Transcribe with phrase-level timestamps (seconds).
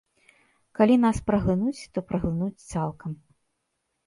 [0.79, 3.11] Калі нас праглынуць, то праглынуць цалкам.